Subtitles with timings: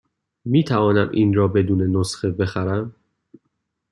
[0.45, 2.95] می توانم این را بدون نسخه بخرم؟